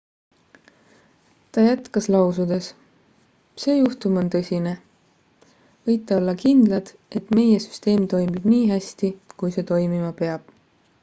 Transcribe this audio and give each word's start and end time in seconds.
ta 1.55 1.63
jätkas 1.65 2.07
lausudes 2.15 2.69
see 3.65 3.75
juhtum 3.81 4.17
on 4.23 4.31
tõsine 4.37 4.73
võite 5.91 6.17
olla 6.17 6.35
kindlad 6.45 6.91
et 7.21 7.31
meie 7.41 7.63
süsteem 7.69 8.11
toimib 8.17 8.51
nii 8.55 8.65
hästi 8.73 9.13
kui 9.43 9.57
see 9.59 9.69
toimima 9.75 10.13
peab 10.25 10.53